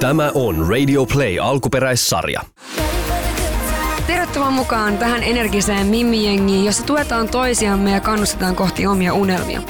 [0.00, 2.40] Tämä on Radio Play alkuperäissarja.
[4.06, 9.62] Tervetuloa mukaan tähän energiseen Mimmi-jengiin, jossa tuetaan toisiamme ja kannustetaan kohti omia unelmia.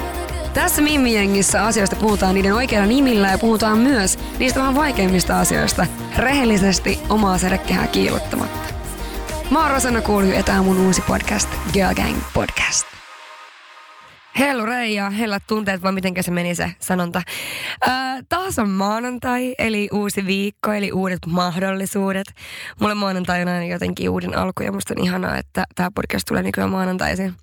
[0.53, 5.85] Tässä Mimmi-jengissä asioista puhutaan niiden oikeilla nimillä ja puhutaan myös niistä vähän vaikeimmista asioista
[6.17, 8.73] rehellisesti omaa sedekehää kiilottamatta.
[9.51, 12.96] Mä oon Rosanna Kuulju ja tää on mun uusi podcast, Girl Gang Podcast.
[14.39, 17.21] Hello Reija, hellät tunteet, vai miten se meni se sanonta.
[17.87, 22.27] Ää, taas on maanantai, eli uusi viikko, eli uudet mahdollisuudet.
[22.81, 26.43] Mulle maanantai on aina jotenkin uuden alku, ja musta on ihanaa, että tämä podcast tulee
[26.43, 27.33] nykyään maanantaisin.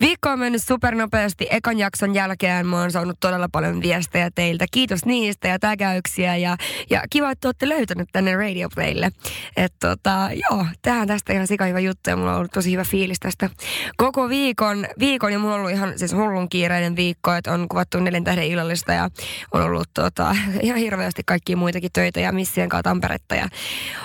[0.00, 1.46] Viikko on mennyt supernopeasti.
[1.50, 4.66] Ekan jakson jälkeen mä oon saanut todella paljon viestejä teiltä.
[4.70, 6.56] Kiitos niistä ja tägäyksiä ja,
[6.90, 9.10] ja kiva, että olette löytänyt tänne Radio Playlle.
[9.56, 12.84] Et tota, joo, tähän tästä ihan sika hyvä juttu ja mulla on ollut tosi hyvä
[12.84, 13.50] fiilis tästä
[13.96, 14.86] koko viikon.
[14.98, 18.46] Viikon ja mulla on ollut ihan siis hullun kiireinen viikko, että on kuvattu neljän tähden
[18.46, 19.10] illallista ja
[19.52, 23.48] on ollut tota, ihan hirveästi kaikkia muitakin töitä ja missien kanssa Tamperetta ja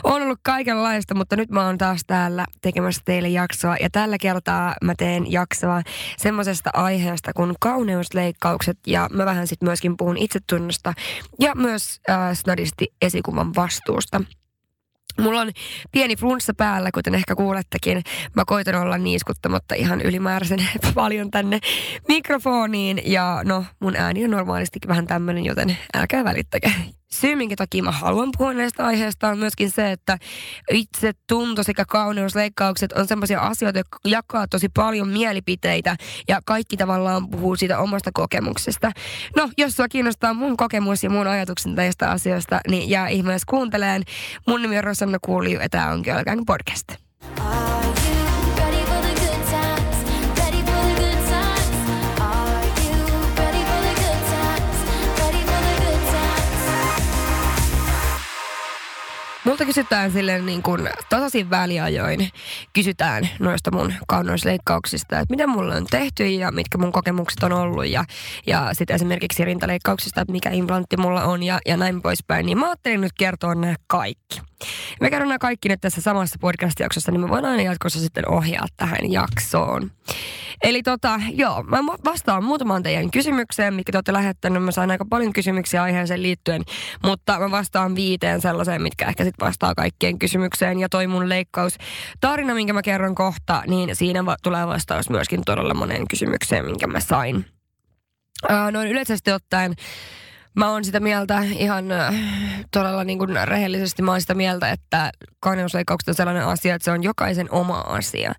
[0.03, 4.75] on ollut kaikenlaista, mutta nyt mä oon taas täällä tekemässä teille jaksoa ja tällä kertaa
[4.83, 5.84] mä teen jaksoa
[6.17, 10.93] semmoisesta aiheesta kuin kauneusleikkaukset ja mä vähän sitten myöskin puhun itsetunnosta
[11.39, 14.21] ja myös äh, snadisti esikuvan vastuusta.
[15.19, 15.51] Mulla on
[15.91, 18.03] pieni flunssa päällä, kuten ehkä kuulettekin.
[18.35, 20.59] Mä koitan olla niiskuttamatta ihan ylimääräisen
[20.95, 21.59] paljon tänne
[22.07, 23.01] mikrofoniin.
[23.05, 26.71] Ja no, mun ääni on normaalistikin vähän tämmönen, joten älkää välittäkää
[27.15, 30.17] syy, minkä takia mä haluan puhua näistä aiheista, on myöskin se, että
[30.71, 35.95] itse tunto sekä kauneusleikkaukset on sellaisia asioita, jotka jakaa tosi paljon mielipiteitä
[36.27, 38.91] ja kaikki tavallaan puhuu siitä omasta kokemuksesta.
[39.35, 44.03] No, jos sua kiinnostaa mun kokemus ja mun ajatuksen näistä asioista, niin jää ihmeessä kuunteleen.
[44.47, 46.87] Mun nimi on Rosanna Kuuliju ja tää on Girl Gang Podcast.
[59.45, 62.29] Multa kysytään silleen niin kuin tasaisin väliajoin,
[62.73, 67.87] kysytään noista mun kaunoisleikkauksista, että mitä mulla on tehty ja mitkä mun kokemukset on ollut
[67.87, 68.05] ja,
[68.47, 72.45] ja sitten esimerkiksi rintaleikkauksista, että mikä implantti mulla on ja, ja näin poispäin.
[72.45, 74.41] Niin mä ajattelin nyt kertoa nämä kaikki.
[75.01, 78.65] Me käydään nämä kaikki nyt tässä samassa podcast-jaksossa, niin me voidaan aina jatkossa sitten ohjaa
[78.77, 79.91] tähän jaksoon.
[80.63, 84.63] Eli tota, joo, mä vastaan muutamaan teidän kysymykseen, mikä te olette lähettänyt.
[84.63, 86.61] Mä sain aika paljon kysymyksiä aiheeseen liittyen,
[87.03, 90.79] mutta mä vastaan viiteen sellaiseen, mitkä ehkä sitten vastaa kaikkien kysymykseen.
[90.79, 91.77] Ja toi mun leikkaus
[92.21, 96.87] tarina, minkä mä kerron kohta, niin siinä va- tulee vastaus myöskin todella moneen kysymykseen, minkä
[96.87, 97.45] mä sain.
[98.49, 99.73] Ää, noin yleisesti ottaen
[100.55, 102.15] Mä oon sitä mieltä ihan äh,
[102.71, 106.91] todella niin kuin rehellisesti, mä oon sitä mieltä, että kauneusleikkaukset on sellainen asia, että se
[106.91, 108.33] on jokaisen oma asia.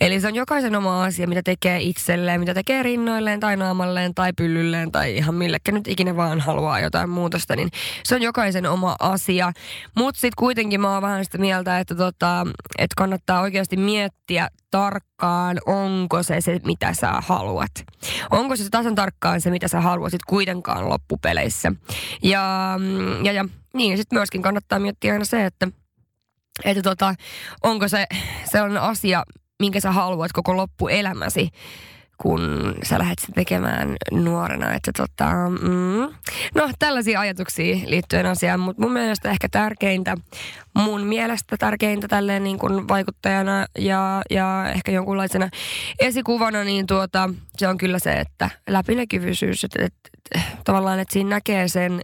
[0.00, 4.32] Eli se on jokaisen oma asia, mitä tekee itselleen, mitä tekee rinnoilleen tai naamalleen tai
[4.32, 7.68] pyllylleen tai ihan millekä nyt ikinä vaan haluaa jotain muutosta, niin
[8.04, 9.52] se on jokaisen oma asia.
[9.96, 12.46] Mutta sitten kuitenkin mä oon vähän sitä mieltä, että, tota,
[12.78, 17.70] että kannattaa oikeasti miettiä tarkkaan, onko se se, mitä sä haluat.
[18.30, 21.72] Onko se tasan tarkkaan se, mitä sä haluaisit kuitenkaan loppupeleissä.
[22.22, 25.68] Ja, mm, ja, ja niin, sitten myöskin kannattaa miettiä aina se, että,
[26.64, 27.14] että tota,
[27.62, 28.06] onko se
[28.44, 29.24] sellainen asia,
[29.58, 31.50] minkä sä haluat koko loppuelämäsi
[32.18, 34.74] kun sä lähdet sen tekemään nuorena.
[34.74, 35.30] Että tota,
[35.62, 36.14] mm.
[36.54, 40.16] No tällaisia ajatuksia liittyen asiaan, mutta mun mielestä ehkä tärkeintä,
[40.74, 45.48] mun mielestä tärkeintä tälleen niin kuin vaikuttajana ja, ja ehkä jonkunlaisena
[46.00, 50.17] esikuvana, niin tuota, se on kyllä se, että läpinäkyvyysyys, että, että
[50.64, 52.00] tavallaan, että siinä näkee sen,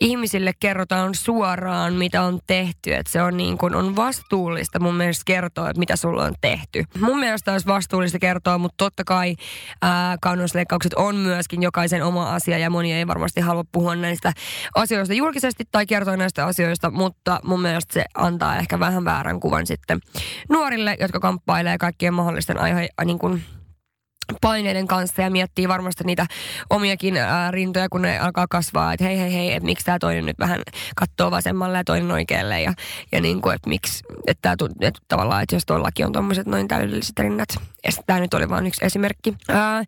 [0.00, 2.94] ihmisille kerrotaan suoraan, mitä on tehty.
[2.94, 6.84] Että se on niin kuin, on vastuullista mun mielestä kertoa, että mitä sulla on tehty.
[7.00, 9.36] Mun mielestä olisi vastuullista kertoa, mutta totta kai
[9.82, 10.16] ää,
[10.96, 14.32] on myöskin jokaisen oma asia ja moni ei varmasti halua puhua näistä
[14.74, 19.66] asioista julkisesti tai kertoa näistä asioista, mutta mun mielestä se antaa ehkä vähän väärän kuvan
[19.66, 20.00] sitten
[20.48, 23.42] nuorille, jotka kamppailee kaikkien mahdollisten aihe, niin kuin
[24.40, 26.26] paineiden kanssa ja miettii varmasti niitä
[26.70, 30.26] omiakin ää, rintoja, kun ne alkaa kasvaa, että hei hei hei, että miksi tämä toinen
[30.26, 30.60] nyt vähän
[30.96, 32.72] katsoo vasemmalle ja toinen oikealle ja,
[33.12, 36.68] ja niin kuin, että miksi, että, tää, että tavallaan, että jos tuollakin on tuommoiset noin
[36.68, 37.48] täydelliset rinnat.
[37.84, 39.34] Ja tämä nyt oli vain yksi esimerkki.
[39.48, 39.84] Ää,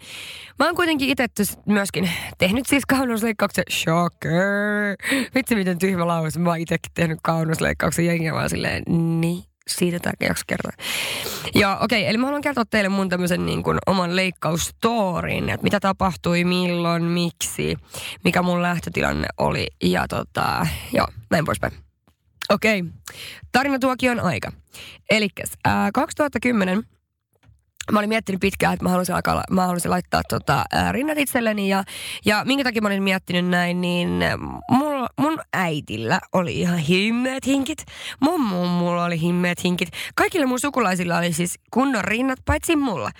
[0.58, 3.64] mä oon kuitenkin itse myöskin tehnyt siis kauneusleikkauksen.
[3.70, 4.96] Shocker!
[5.34, 6.38] Vitsi miten tyhmä lause.
[6.38, 8.82] Mä oon itsekin tehnyt kauneusleikkauksen jengiä vaan silleen,
[9.20, 10.72] niin siitä tämä jakso kertoa.
[11.54, 15.64] Ja okei, okay, eli mä haluan kertoa teille mun tämmöisen niin kuin oman leikkaustorin, että
[15.64, 17.76] mitä tapahtui, milloin, miksi,
[18.24, 21.72] mikä mun lähtötilanne oli ja tota, joo, näin poispäin.
[22.50, 22.92] Okei, okay.
[23.52, 24.52] tarinatuokion aika.
[25.10, 25.28] Eli
[25.94, 26.82] 2010
[27.92, 31.84] mä olin miettinyt pitkään, että mä haluaisin, alkaa, mä haluaisin laittaa tota, rinnat itselleni ja,
[32.24, 34.08] ja minkä takia mä olin miettinyt näin, niin
[34.70, 37.84] mulla mulla, mun äitillä oli ihan himmeet hinkit.
[38.20, 39.88] Mun mummulla oli himmeet hinkit.
[40.14, 43.10] Kaikilla mun sukulaisilla oli siis kunnon rinnat, paitsi mulla.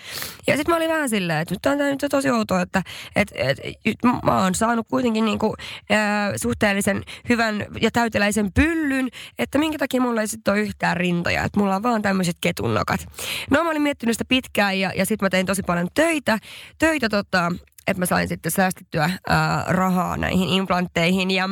[0.46, 2.82] Ja sitten mä olin vähän silleen, että nyt on tämä nyt tosi outoa, että
[3.16, 5.54] et, et, et, mä oon saanut kuitenkin niinku,
[5.90, 9.08] ää, suhteellisen hyvän ja täyteläisen pyllyn,
[9.38, 13.06] että minkä takia mulla ei sitten ole yhtään rintoja, että mulla on vaan tämmöiset ketunnokat.
[13.50, 16.38] No mä olin miettinyt sitä pitkään ja, ja sitten mä tein tosi paljon töitä,
[16.78, 17.52] töitä tota,
[17.86, 21.48] että mä sain sitten säästettyä ää, rahaa näihin implantteihin ja,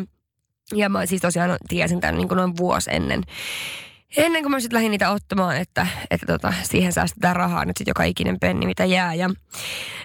[0.73, 3.23] ja mä siis tosiaan tiesin tämän niin kuin noin vuosi ennen.
[4.17, 7.91] Ennen kuin mä sitten lähdin niitä ottamaan, että, että tota, siihen säästetään rahaa nyt sitten
[7.91, 9.15] joka ikinen penni, mitä jää.
[9.15, 9.31] Ja,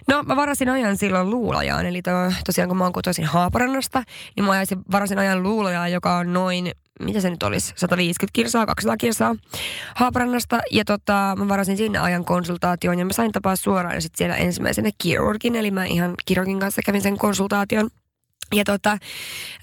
[0.07, 2.11] no mä varasin ajan silloin luulajaan, eli to,
[2.45, 4.03] tosiaan kun mä oon kotoisin Haaparannasta,
[4.35, 8.97] niin mä varasin ajan luulajaan, joka on noin mitä se nyt olisi, 150 kilsaa, 200
[8.97, 9.35] kilsaa
[9.95, 10.59] Haaparannasta.
[10.71, 14.35] Ja tota, mä varasin sinne ajan konsultaation ja mä sain tapaa suoraan ja sitten siellä
[14.35, 17.89] ensimmäisenä kirurgin, eli mä ihan kirurgin kanssa kävin sen konsultaation.
[18.55, 18.97] Ja tota,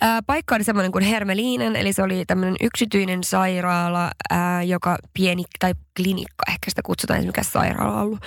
[0.01, 5.45] ää, paikka oli semmoinen kuin Hermeliinen, eli se oli tämmöinen yksityinen sairaala, ää, joka pieni,
[5.59, 8.19] tai klinikka, ehkä sitä kutsutaan, mikä sairaala ollut.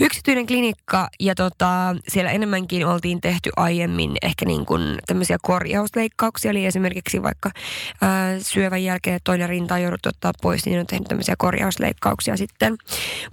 [0.00, 6.66] Yksityinen klinikka, ja tota, siellä enemmänkin oltiin tehty aiemmin ehkä niin kuin tämmöisiä korjausleikkauksia, eli
[6.66, 7.50] esimerkiksi vaikka
[8.00, 12.76] ää, syövän jälkeen toinen rinta on jouduttu ottaa pois, niin on tehnyt tämmöisiä korjausleikkauksia sitten.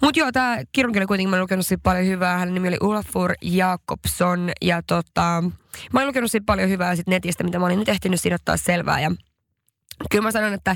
[0.01, 4.51] Mutta joo, tämä kirurgi oli kuitenkin, mä lukenut paljon hyvää, hänen nimi oli Ulfur Jakobson,
[4.61, 5.43] ja tota,
[5.93, 8.57] Mä oon lukenut siitä paljon hyvää sit netistä, mitä mä olin nyt ehtinyt siinä ottaa
[8.57, 8.99] selvää.
[8.99, 9.11] Ja
[10.11, 10.75] kyllä mä sanon, että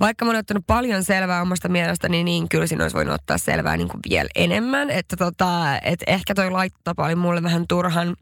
[0.00, 3.76] vaikka mä oon ottanut paljon selvää omasta mielestäni, niin kyllä siinä olisi voinut ottaa selvää
[3.76, 4.90] niin kuin vielä enemmän.
[4.90, 8.16] Että tota, et ehkä toi laittotapa oli mulle vähän turhan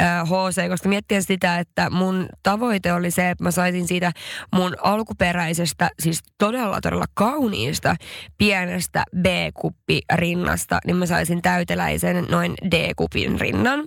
[0.00, 4.12] äh, HC, koska miettien sitä, että mun tavoite oli se, että mä saisin siitä
[4.52, 7.96] mun alkuperäisestä, siis todella todella kauniista
[8.38, 13.84] pienestä B-kuppi rinnasta, niin mä saisin täyteläisen noin D-kupin rinnan.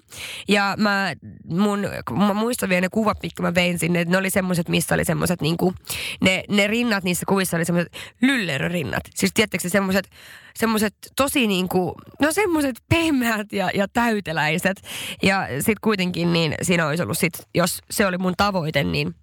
[0.48, 1.14] Ja mä,
[1.46, 1.80] mun,
[2.28, 5.06] mä muistan vielä ne kuvat, mitkä mä vein sinne, että ne oli semmoiset, missä oli
[5.06, 5.76] semmoiset niin kuin
[6.22, 9.04] ne, ne rinnat niissä kuvissa oli semmoiset lyllerörinnat.
[9.16, 10.10] Siis tiettäkö semmoiset
[10.56, 14.82] semmoiset tosi niin kuin, no semmoiset pehmeät ja, ja täyteläiset.
[15.24, 19.16] Ja sitten kuitenkin niin siinä olisi ollut sit, jos se oli mun tavoite, niin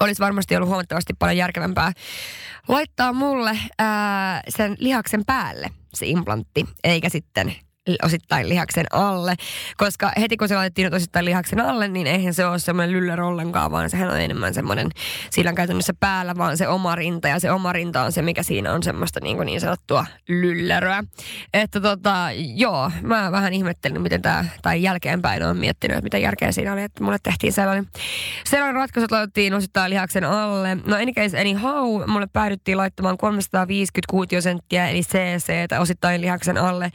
[0.00, 1.92] olisi varmasti ollut huomattavasti paljon järkevämpää
[2.68, 7.54] laittaa mulle ää, sen lihaksen päälle se implantti, eikä sitten
[8.02, 9.34] osittain lihaksen alle.
[9.76, 13.70] Koska heti kun se laitettiin osittain lihaksen alle, niin eihän se ole semmoinen lyller ollenkaan,
[13.70, 14.88] vaan sehän on enemmän semmoinen,
[15.30, 17.28] sillä on käytännössä päällä vaan se oma rinta.
[17.28, 21.04] Ja se oma rinta on se, mikä siinä on semmoista niin, kuin niin sanottua lylleröä.
[21.54, 26.52] Että tota, joo, mä vähän ihmettelin, miten tämä, tai jälkeenpäin on miettinyt, että mitä järkeä
[26.52, 27.86] siinä oli, että mulle tehtiin sellainen,
[28.44, 30.74] sellainen ratkaisu, että laitettiin osittain lihaksen alle.
[30.74, 36.92] No any case, anyhow, mulle päädyttiin laittamaan 350 kuutiosenttiä, eli CC, osittain lihaksen alle.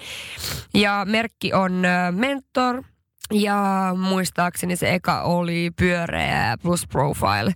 [0.78, 2.84] Ja merkki on Mentor.
[3.34, 7.54] Ja muistaakseni se eka oli pyöreä plus profile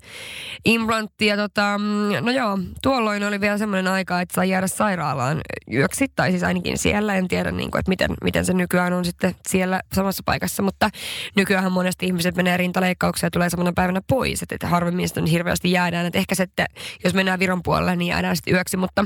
[0.66, 1.26] implantti.
[1.26, 1.80] Ja tota,
[2.22, 5.42] no joo, tuolloin oli vielä semmoinen aika, että sai jäädä sairaalaan
[5.74, 6.06] yöksi.
[6.16, 9.36] Tai siis ainakin siellä, en tiedä niin kuin, että miten, miten se nykyään on sitten
[9.48, 10.64] siellä samassa paikassa.
[10.64, 10.90] Mutta
[11.36, 14.42] nykyään monesti ihmiset menee rintaleikkauksia ja tulee samana päivänä pois.
[14.42, 16.06] Että harvemmin sitten hirveästi jäädään.
[16.06, 16.66] Että ehkä sitten,
[17.04, 18.78] jos mennään Viron puolelle, niin jäädään sitten yöksi.
[18.78, 19.06] Mutta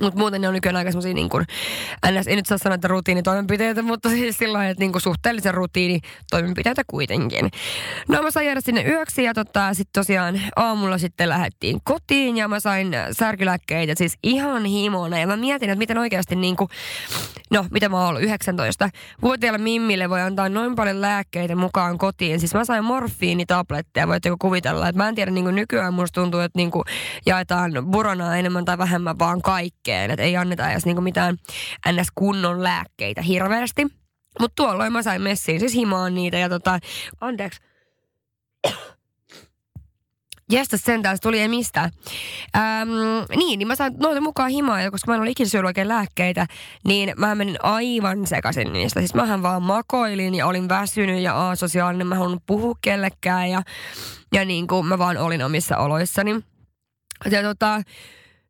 [0.00, 1.44] mutta muuten ne on nykyään aika semmoisia niin kuin,
[2.10, 2.26] ns.
[2.26, 7.50] ei nyt saa sanoa, että rutiinitoimenpiteitä, mutta siis sillä että niin kuin suhteellisen rutiinitoimenpiteitä kuitenkin.
[8.08, 12.48] No mä sain jäädä sinne yöksi ja tota, sitten tosiaan aamulla sitten lähdettiin kotiin ja
[12.48, 15.18] mä sain särkylääkkeitä siis ihan himona.
[15.18, 16.68] Ja mä mietin, että miten oikeasti niin kuin,
[17.50, 18.90] no mitä mä oon ollut 19.
[19.22, 22.40] Vuotiaalla Mimmille voi antaa noin paljon lääkkeitä mukaan kotiin.
[22.40, 24.88] Siis mä sain morfiinitabletteja, voitteko kuvitella.
[24.88, 26.84] Että mä en tiedä, niin kuin nykyään musta tuntuu, että niin kuin
[27.26, 30.10] jaetaan buronaa enemmän tai vähemmän vaan kaikki kaikkeen.
[30.10, 31.36] Että ei anneta edes niinku mitään
[31.92, 32.08] ns.
[32.14, 33.86] kunnon lääkkeitä hirveästi.
[34.40, 36.78] Mutta tuolloin mä sain messiin siis himaan niitä ja tota,
[37.20, 37.60] anteeksi.
[40.52, 41.90] Jästä sentään, tuli ei mistään.
[42.56, 42.90] Ähm,
[43.36, 45.88] niin, niin mä sain noita mukaan himaa, ja koska mä en ole ikinä syönyt oikein
[45.88, 46.46] lääkkeitä,
[46.84, 49.00] niin mä menin aivan sekaisin niistä.
[49.00, 53.62] Siis mähän vaan makoilin ja olin väsynyt ja asosiaalinen, mä halunnut puhua kellekään ja,
[54.32, 56.40] ja niin kuin mä vaan olin omissa oloissani.
[57.30, 57.82] Ja tota,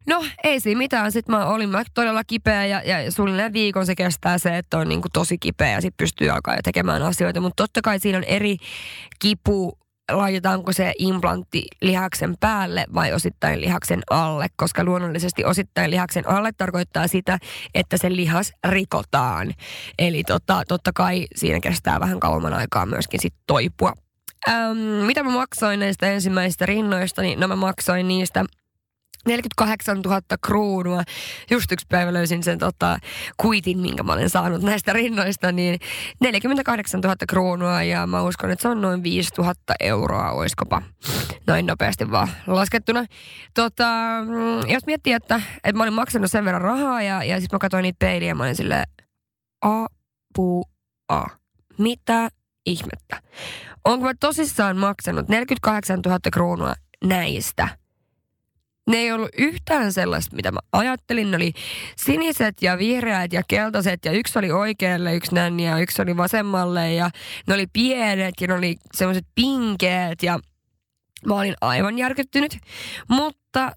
[0.07, 1.13] No ei siinä mitään.
[1.13, 4.89] Sitten mä olin mä todella kipeä ja, ja suunnilleen viikon se kestää se, että on
[4.89, 7.41] niin kuin tosi kipeä ja sitten pystyy alkaa tekemään asioita.
[7.41, 8.57] Mutta totta kai siinä on eri
[9.19, 9.79] kipu,
[10.13, 17.09] laitetaanko se implantti lihaksen päälle vai osittain lihaksen alle, koska luonnollisesti osittain lihaksen alle tarkoittaa
[17.09, 17.39] sitä,
[17.75, 19.53] että se lihas rikotaan.
[19.99, 23.93] Eli tota, totta kai siinä kestää vähän kauemman aikaa myöskin sit toipua.
[24.49, 28.45] Ähm, mitä mä maksoin näistä ensimmäisistä rinnoista, niin no mä maksoin niistä
[29.27, 31.03] 48 000 kruunua.
[31.51, 32.99] Just yksi päivä löysin sen tota,
[33.37, 35.79] kuitin, minkä mä olen saanut näistä rinnoista, niin
[36.21, 40.83] 48 000 kruunua ja mä uskon, että se on noin 5 000 euroa, oiskopa
[41.47, 43.05] noin nopeasti vaan laskettuna.
[43.55, 43.89] Tota,
[44.27, 47.59] mm, jos miettii, että, että mä olin maksanut sen verran rahaa ja, ja sitten mä
[47.59, 48.85] katsoin niitä peiliä ja mä olin silleen,
[49.63, 51.27] apua,
[51.79, 52.29] mitä
[52.67, 53.23] ihmettä.
[53.85, 57.69] Onko mä tosissaan maksanut 48 000 kruunua näistä–
[58.87, 61.31] ne ei ollut yhtään sellaista, mitä mä ajattelin.
[61.31, 61.53] Ne oli
[61.97, 66.93] siniset ja vihreät ja keltaiset ja yksi oli oikealle, yksi nänni ja yksi oli vasemmalle
[66.93, 67.11] ja
[67.47, 70.39] ne oli pienet ja ne oli semmoiset pinkeet ja
[71.27, 72.59] mä olin aivan järkyttynyt.
[73.09, 73.73] Mutta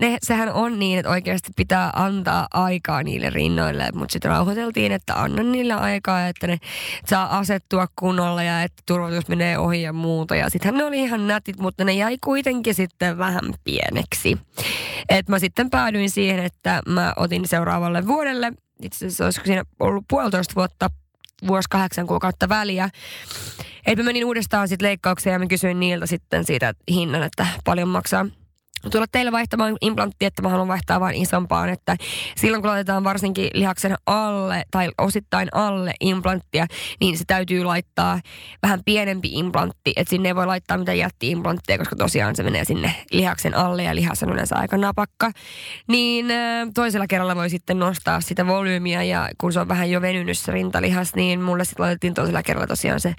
[0.00, 5.22] ne, sehän on niin, että oikeasti pitää antaa aikaa niille rinnoille, mutta sitten rauhoiteltiin, että
[5.22, 6.58] annan niille aikaa, että ne
[7.06, 10.36] saa asettua kunnolla ja että turvallisuus menee ohi ja muuta.
[10.36, 14.38] Ja sittenhän ne oli ihan nätit, mutta ne jäi kuitenkin sitten vähän pieneksi.
[15.08, 20.04] Et mä sitten päädyin siihen, että mä otin seuraavalle vuodelle, itse asiassa olisiko siinä ollut
[20.08, 20.90] puolitoista vuotta,
[21.46, 22.88] vuosi kahdeksan kuukautta väliä,
[23.86, 27.88] että mä menin uudestaan sitten leikkaukseen ja mä kysyin niiltä sitten siitä hinnan, että paljon
[27.88, 28.26] maksaa
[28.90, 31.96] tulla teille vaihtamaan implantti, että mä haluan vaihtaa vain isompaan, että
[32.36, 36.66] silloin kun laitetaan varsinkin lihaksen alle tai osittain alle implanttia,
[37.00, 38.20] niin se täytyy laittaa
[38.62, 42.94] vähän pienempi implantti, että sinne ei voi laittaa mitään jätti-implantteja, koska tosiaan se menee sinne
[43.10, 45.30] lihaksen alle ja lihas on yleensä aika napakka.
[45.88, 46.26] Niin
[46.74, 50.52] toisella kerralla voi sitten nostaa sitä volyymiä ja kun se on vähän jo venynyt se
[50.52, 53.14] rintalihas, niin mulle sitten laitettiin toisella kerralla tosiaan se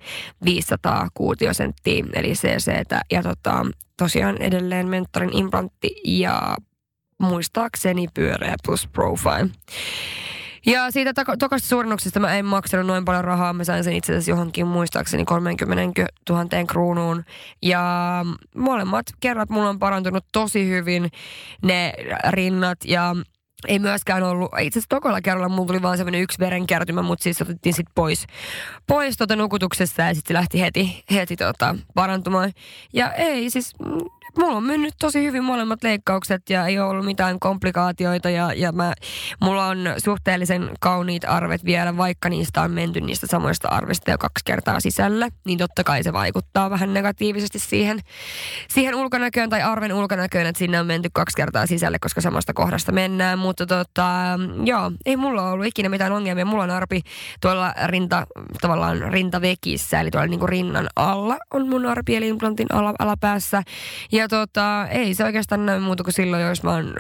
[0.46, 2.72] 500 kuutiosenttiä, eli CC
[3.12, 3.66] ja tota,
[3.98, 6.58] tosiaan edelleen mentorin implantti ja
[7.20, 9.50] muistaakseni pyöreä plus profile.
[10.66, 13.54] Ja siitä to- tokasta suurennuksesta mä en maksanut noin paljon rahaa.
[13.54, 17.24] Mä sain sen itse asiassa johonkin muistaakseni 30 000 kruunuun.
[17.62, 17.82] Ja
[18.56, 21.12] molemmat kerrat mulla on parantunut tosi hyvin
[21.64, 21.94] ne
[22.30, 23.16] rinnat ja
[23.68, 27.42] ei myöskään ollut, itse asiassa tokolla kerralla mulla tuli vaan semmoinen yksi verenkertymä, mutta siis
[27.42, 28.28] otettiin sitten pois,
[28.88, 32.52] pois tuota nukutuksesta ja sitten se lähti heti, heti tota, parantumaan.
[32.94, 33.74] Ja ei siis,
[34.38, 38.72] mulla on mennyt tosi hyvin molemmat leikkaukset ja ei ole ollut mitään komplikaatioita ja, ja
[38.72, 38.94] mä,
[39.42, 44.46] mulla on suhteellisen kauniit arvet vielä, vaikka niistä on menty niistä samoista arvista jo kaksi
[44.46, 48.00] kertaa sisällä, niin totta kai se vaikuttaa vähän negatiivisesti siihen,
[48.70, 52.92] siihen ulkonäköön tai arven ulkonäköön, että sinne on menty kaksi kertaa sisälle, koska samasta kohdasta
[52.92, 54.10] mennään, mutta tota,
[54.64, 56.46] joo, ei mulla ollut ikinä mitään ongelmia.
[56.46, 57.02] Mulla on arpi
[57.42, 58.28] tuolla rinta,
[58.62, 63.64] tavallaan rintavekissä, eli tuolla niinku rinnan alla on mun arpi, eli implantin ala, alapäässä.
[64.12, 66.94] Ja tota, ei se oikeastaan näy muuta kuin silloin, jos mä oon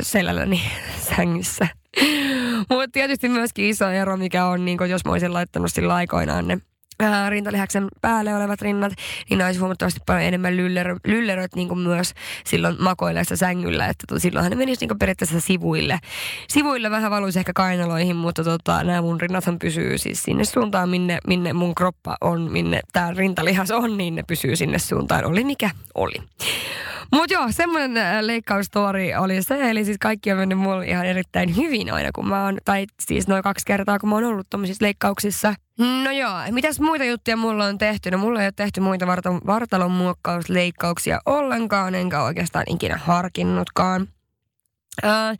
[0.00, 0.62] selälläni
[1.16, 1.68] sängyssä.
[2.68, 6.58] Mutta tietysti myöskin iso ero, mikä on, niin jos mä olisin laittanut sillä aikoinaan ne
[7.00, 8.92] ää, rintalihaksen päälle olevat rinnat,
[9.30, 12.14] niin olisi huomattavasti paljon enemmän lyller, lylleröt niin kuin myös
[12.44, 15.98] silloin makoilleessa sängyllä, että silloinhan ne menisi niin periaatteessa sivuille.
[16.48, 21.18] Sivuille vähän valuisi ehkä kainaloihin, mutta tota, nämä mun rinnathan pysyy siis sinne suuntaan, minne,
[21.26, 25.70] minne mun kroppa on, minne tämä rintalihas on, niin ne pysyy sinne suuntaan, oli mikä
[25.94, 26.14] oli.
[27.12, 31.56] Mutta joo, semmoinen äh, leikkaustori oli se, eli siis kaikki on mennyt mulle ihan erittäin
[31.56, 34.84] hyvin aina, kun mä oon, tai siis noin kaksi kertaa, kun mä oon ollut tommosissa
[34.84, 35.54] leikkauksissa.
[35.78, 38.10] No joo, mitäs muita juttuja mulla on tehty?
[38.10, 39.06] No mulla ei ole tehty muita
[39.46, 44.08] vartalon, muokkausleikkauksia ollenkaan, enkä oikeastaan ikinä harkinnutkaan.
[45.04, 45.38] Uh,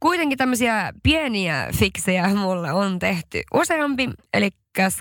[0.00, 4.50] kuitenkin tämmöisiä pieniä fiksejä mulle on tehty useampi, eli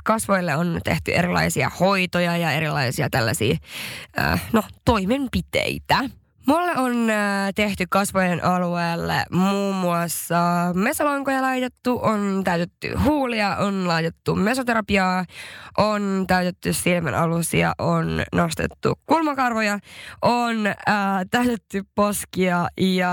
[0.04, 3.58] kasvoille on tehty erilaisia hoitoja ja erilaisia tällaisia,
[4.20, 6.10] äh, no, toimenpiteitä.
[6.48, 10.38] Mulle on äh, tehty kasvojen alueelle muun muassa
[10.74, 15.26] mesolankoja laitettu, on täytetty huulia, on laitettu mesoterapiaa,
[15.78, 19.80] on täytetty silmän alusia, on nostettu kulmakarvoja,
[20.22, 20.76] on äh,
[21.32, 23.12] täytetty poskia ja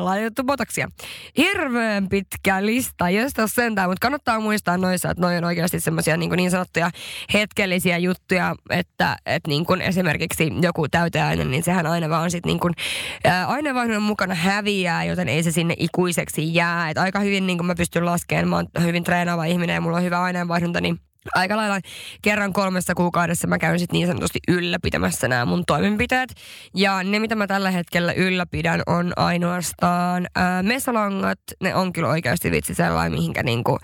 [0.00, 0.88] laitettu botaksia.
[1.36, 6.16] Hirveän pitkä lista, jos tässä sentään, mutta kannattaa muistaa noissa, että noin on oikeasti semmoisia
[6.16, 6.90] niin, niin sanottuja
[7.32, 12.60] hetkellisiä juttuja, että, että niin kuin esimerkiksi joku täyteaine, niin sehän aina vaan sit niin
[12.60, 12.74] kuin,
[13.24, 16.90] ää, aineenvaihdunnan mukana häviää, joten ei se sinne ikuiseksi jää.
[16.90, 19.96] Et aika hyvin niin kuin mä pystyn laskemaan, mä oon hyvin treenaava ihminen ja mulla
[19.96, 21.00] on hyvä aineenvaihdunta, niin
[21.34, 21.80] aika lailla
[22.22, 26.34] kerran kolmessa kuukaudessa mä käyn sit niin sanotusti ylläpitämässä nämä mun toimenpiteet.
[26.74, 31.38] Ja ne, mitä mä tällä hetkellä ylläpidän, on ainoastaan ää, mesalangat.
[31.62, 33.78] Ne on kyllä oikeasti vitsi sellainen, mihinkä niinku,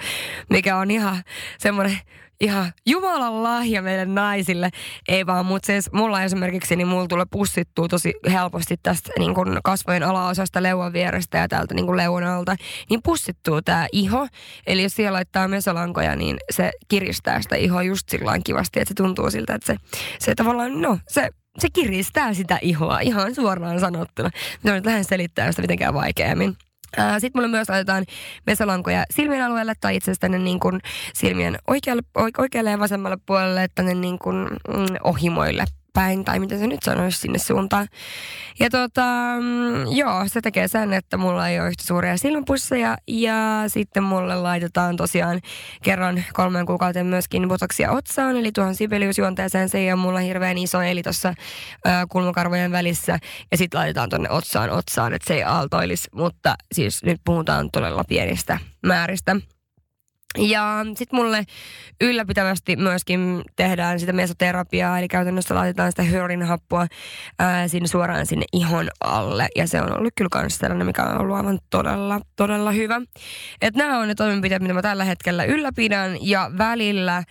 [0.51, 1.23] mikä on ihan
[1.59, 1.99] semmoinen
[2.41, 4.71] ihan Jumalan lahja meille naisille.
[5.09, 9.61] Ei vaan, mutta siis mulla esimerkiksi, niin mulla tulee pussittua tosi helposti tästä niin kun
[9.65, 12.57] kasvojen alaosasta leuan vierestä ja täältä niin leunalta,
[12.91, 14.29] niin pussittuu tämä iho.
[14.67, 18.95] Eli jos siellä laittaa mesolankoja, niin se kiristää sitä ihoa just sillä kivasti, että se
[18.95, 19.77] tuntuu siltä, että se,
[20.19, 24.31] se tavallaan, no, se se kiristää sitä ihoa ihan suoraan sanottuna.
[24.63, 26.57] Mä nyt lähden selittämään sitä mitenkään vaikeammin.
[27.19, 28.05] Sitten mulle myös laitetaan
[28.47, 30.81] mesalankoja silmien alueelle tai itse asiassa tänne niin kuin
[31.15, 32.03] silmien oikealle,
[32.39, 37.19] oikealle ja vasemmalle puolelle tänne niin kuin, mm, ohimoille päin, tai miten se nyt sanoisi
[37.19, 37.89] sinne suuntaan.
[38.61, 39.05] Ja tota,
[39.41, 44.37] mm, joo, se tekee sen, että mulla ei ole yhtä suuria silmäpusseja, ja sitten mulle
[44.37, 45.41] laitetaan tosiaan
[45.83, 50.83] kerran kolmen kuukauden myöskin botoksia otsaan, eli tuohon sibeliusjuonteeseen, se ei ole mulla hirveän iso,
[50.83, 51.35] eli tuossa
[52.09, 53.19] kulmakarvojen välissä,
[53.51, 58.05] ja sitten laitetaan tonne otsaan otsaan, että se ei aaltoilisi, mutta siis nyt puhutaan todella
[58.09, 59.37] pienistä määristä.
[60.39, 61.45] Ja sitten mulle
[62.01, 66.87] ylläpitävästi myöskin tehdään sitä mesoterapiaa, eli käytännössä laitetaan sitä happoa
[67.39, 69.49] ää, sinne suoraan sinne ihon alle.
[69.57, 73.01] Ja se on ollut kyllä myös sellainen, mikä on ollut aivan todella, todella hyvä.
[73.63, 77.23] Että nämä on ne toimenpiteet, mitä mä tällä hetkellä ylläpidän ja välillä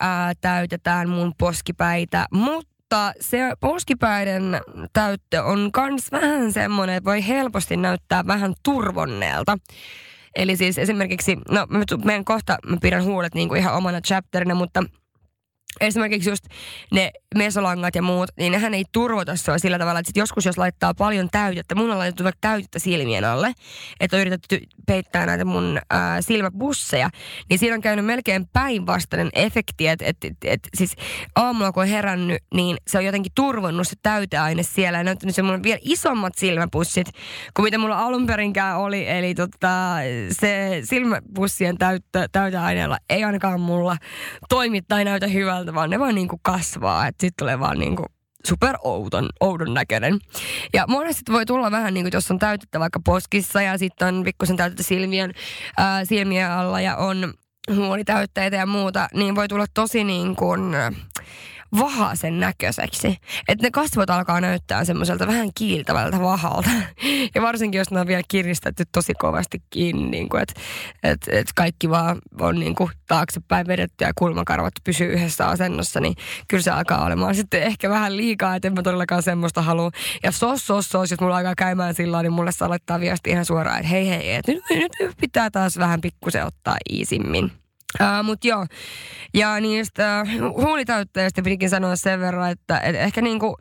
[0.00, 4.60] ää, täytetään mun poskipäitä, mutta se poskipäiden
[4.92, 9.58] täyttö on kans vähän semmoinen, että voi helposti näyttää vähän turvonneelta.
[10.36, 11.78] Eli siis esimerkiksi, no mä
[12.24, 14.84] kohta, mä pidän huulet niin kuin ihan omana chapterina, mutta
[15.80, 16.44] esimerkiksi just
[16.92, 20.58] ne mesolangat ja muut, niin nehän ei turvota sua sillä tavalla, että sit joskus jos
[20.58, 23.52] laittaa paljon täytettä, mun on laitettu vaikka täytettä silmien alle,
[24.00, 27.10] että on yritetty peittää näitä mun ää, silmäbusseja,
[27.50, 30.96] niin siinä on käynyt melkein päinvastainen efekti, että et, et, et, siis
[31.34, 35.42] aamulla kun on herännyt, niin se on jotenkin turvonnut se täyteaine siellä ja näyttänyt se
[35.42, 37.06] mulle vielä isommat silmäpussit
[37.54, 39.96] kuin mitä mulla alun perinkään oli, eli tota,
[40.30, 43.96] se silmäpussien täyttö, täyteaineella ei ainakaan mulla
[44.48, 48.06] toimi tai näytä hyvältä, vaan ne vaan niinku kasvaa, että sitten tulee vaan niinku
[48.46, 50.18] super oudon, oudon näköinen.
[50.74, 54.24] Ja monesti voi tulla vähän niin kuin, jos on täytettä vaikka poskissa ja sitten on
[54.24, 55.32] pikkusen täytettä silmien,
[55.76, 57.34] ää, silmien alla ja on
[57.76, 60.74] huolitäytteitä ja muuta, niin voi tulla tosi niin kuin,
[61.78, 63.16] vahasen näköiseksi.
[63.48, 66.70] Että ne kasvot alkaa näyttää semmoiselta vähän kiiltävältä vahalta.
[67.34, 70.60] Ja varsinkin, jos ne on vielä kiristetty tosi kovasti kiinni, niin kuin, että
[71.02, 76.14] et, et kaikki vaan on niin kuin taaksepäin vedetty ja kulmakarvat pysyy yhdessä asennossa, niin
[76.48, 79.90] kyllä se alkaa olemaan sitten ehkä vähän liikaa, että en mä todellakaan semmoista halua.
[80.22, 83.44] Ja sos, sos, sos, jos mulla alkaa käymään sillä niin mulle saa laittaa viesti ihan
[83.44, 84.62] suoraan, että hei hei, että nyt,
[85.00, 87.61] nyt pitää taas vähän pikkusen ottaa iisimmin.
[88.00, 88.66] Uh, Mutta joo,
[89.34, 93.56] ja niistä huulitäytteistä pitikin sanoa sen verran, että et ehkä niinku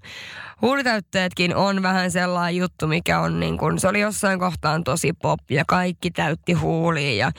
[0.61, 5.39] huulitäytteetkin on vähän sellainen juttu, mikä on niin kuin, se oli jossain kohtaan tosi pop
[5.49, 7.31] ja kaikki täytti huuliin ja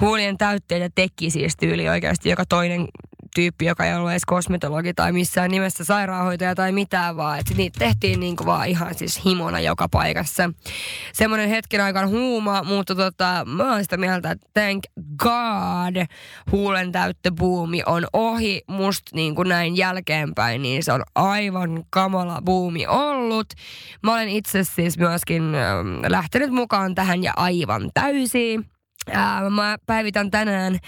[0.00, 2.88] huulien täytteitä teki siis tyyli oikeasti joka toinen
[3.36, 7.78] tyyppi, joka ei ollut edes kosmetologi tai missään nimessä sairaanhoitaja tai mitään, vaan että niitä
[7.78, 10.50] tehtiin niin kuin vaan ihan siis himona joka paikassa.
[11.12, 14.84] Semmoinen hetken aikaan huuma, mutta tota, mä oon sitä mieltä, että thank
[15.16, 16.06] God
[16.52, 22.86] huulen täyttöbuumi on ohi musta niin kuin näin jälkeenpäin, niin se on aivan kamala buumi
[22.86, 23.46] ollut.
[24.02, 28.75] Mä olen itse siis myöskin ähm, lähtenyt mukaan tähän ja aivan täysin.
[29.12, 30.78] Ää, mä päivitän tänään,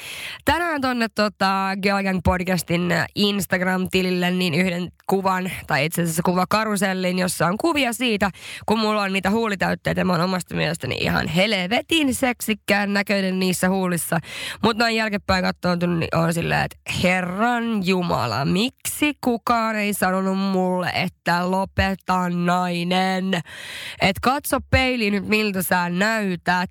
[0.44, 7.59] tänään tonne tota, Girl podcastin Instagram-tilille niin yhden kuvan, tai itse asiassa kuvakarusellin, jossa on
[7.59, 8.31] kuvia siitä,
[8.66, 10.04] kun mulla on niitä huulitäytteitä.
[10.04, 14.18] Mä oon omasta mielestäni ihan helvetin seksikkään näköinen niissä huulissa.
[14.62, 20.90] Mutta näin jälkeenpäin katsoen niin on silleen, että Herran Jumala, miksi kukaan ei sanonut mulle,
[20.94, 23.35] että lopeta nainen.
[24.00, 26.70] Että katso peiliin nyt, miltä sä näytät.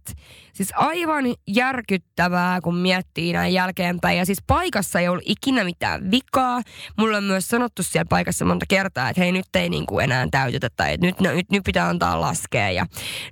[0.57, 4.17] Siis aivan järkyttävää, kun miettii näin jälkeenpäin.
[4.17, 6.61] Ja siis paikassa ei ollut ikinä mitään vikaa.
[6.97, 10.69] Mulla on myös sanottu siellä paikassa monta kertaa, että hei nyt ei niinku enää täytetä
[10.75, 12.85] tai että nyt, nyt, nyt pitää antaa laskea ja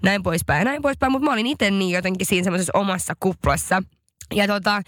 [0.03, 1.11] näin poispäin ja näin poispäin.
[1.11, 3.83] Mutta mä olin itse niin jotenkin siinä semmoisessa omassa kuplassa.
[4.33, 4.81] Ja tota,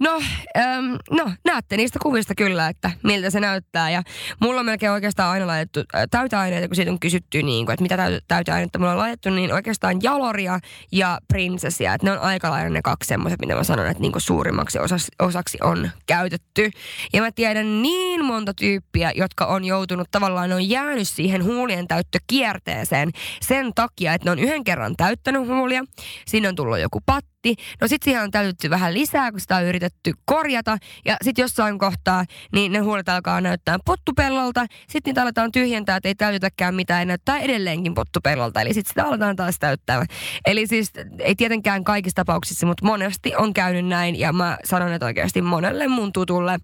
[0.00, 0.20] No,
[0.56, 3.90] ähm, no, näette niistä kuvista kyllä, että miltä se näyttää.
[3.90, 4.02] Ja
[4.40, 7.82] mulla on melkein oikeastaan aina laitettu äh, täyteaineita, kun siitä on kysytty, niin kuin, että
[7.82, 7.96] mitä
[8.28, 10.58] täyteainetta mulla on laitettu, niin oikeastaan jaloria
[10.92, 11.94] ja prinsessia.
[11.94, 14.78] Että ne on aika lailla ne kaksi semmoiset, mitä mä sanon, että niin kuin suurimmaksi
[14.78, 16.70] osaksi, osaksi on käytetty.
[17.12, 21.88] Ja mä tiedän niin monta tyyppiä, jotka on joutunut tavallaan, ne on jäänyt siihen huulien
[21.88, 23.10] täyttökierteeseen
[23.42, 25.84] sen takia, että ne on yhden kerran täyttänyt huulia.
[26.26, 27.64] Siinä on tullut joku pat paketti.
[27.80, 30.78] No sit siihen on täytetty vähän lisää, kun sitä on yritetty korjata.
[31.04, 34.66] Ja sit jossain kohtaa, niin ne huolet alkaa näyttää pottupellolta.
[34.88, 37.00] Sitten niitä aletaan tyhjentää, että ei täytetäkään mitään.
[37.00, 38.60] Ja näyttää edelleenkin pottupellolta.
[38.60, 40.04] Eli sit sitä aletaan taas täyttää.
[40.46, 44.18] Eli siis ei tietenkään kaikissa tapauksissa, mutta monesti on käynyt näin.
[44.18, 46.58] Ja mä sanon, että oikeasti monelle mun tutulle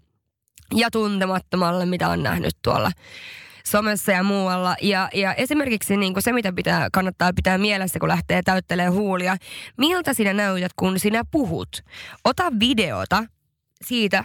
[0.74, 2.90] ja tuntemattomalle, mitä on nähnyt tuolla
[3.66, 4.76] somessa ja muualla.
[4.83, 9.37] Ja, ja esimerkiksi niin kuin se, mitä pitää, kannattaa pitää mielessä, kun lähtee täyttelemään huulia.
[9.79, 11.83] Miltä sinä näytät, kun sinä puhut?
[12.24, 13.24] Ota videota
[13.85, 14.24] siitä,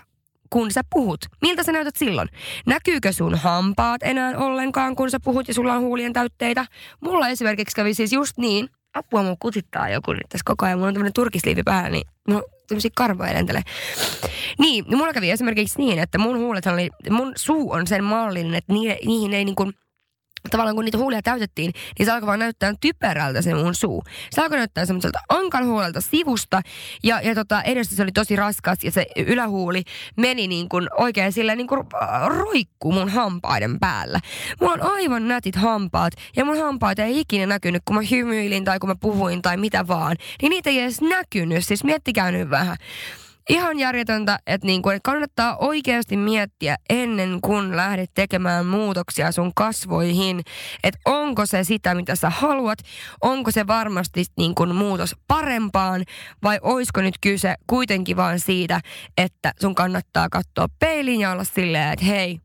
[0.50, 1.26] kun sä puhut.
[1.42, 2.30] Miltä sä näytät silloin?
[2.66, 6.66] Näkyykö sun hampaat enää ollenkaan, kun sä puhut ja sulla on huulien täytteitä?
[7.02, 10.78] Mulla esimerkiksi kävi siis just niin, apua mun kutittaa joku nyt tässä koko ajan.
[10.78, 13.62] Mulla on tämmönen turkisliivi päällä, niin mulla tämmöisiä karvoja lentelee.
[14.60, 18.74] Niin, mulla kävi esimerkiksi niin, että mun huulet oli, mun suu on sen mallinen, että
[18.74, 19.74] niihin, niihin ei niin kuin
[20.50, 24.04] tavallaan kun niitä huulia täytettiin, niin se alkoi vaan näyttää typerältä se mun suu.
[24.32, 26.62] Se alkoi näyttää semmoiselta ankan huolelta sivusta
[27.04, 29.84] ja, ja tota, edestä se oli tosi raskas ja se ylähuuli
[30.18, 34.20] meni niin kuin oikein sillä niin kuin äh, roikku mun hampaiden päällä.
[34.62, 38.80] Mulla on aivan nätit hampaat ja mun hampaat ei ikinä näkynyt, kun mä hymyilin tai
[38.80, 40.16] kun mä puhuin tai mitä vaan.
[40.42, 42.78] Niin niitä ei edes näkynyt, siis miettikää nyt vähän
[43.52, 50.42] ihan järjetöntä, että niin kuin, kannattaa oikeasti miettiä ennen kuin lähdet tekemään muutoksia sun kasvoihin,
[50.84, 52.80] että onko se sitä, mitä sä haluat,
[53.22, 56.04] onko se varmasti niin kuin muutos parempaan?
[56.44, 58.82] Vai oisko nyt kyse kuitenkin vaan siitä,
[59.18, 62.40] että sun kannattaa katsoa peiliin ja olla silleen, että hei,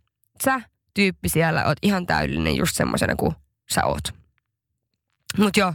[0.44, 0.60] sä
[0.94, 3.34] tyyppi siellä oot ihan täydellinen just semmoisena kuin
[3.70, 4.25] sä oot.
[5.38, 5.74] Mutta joo,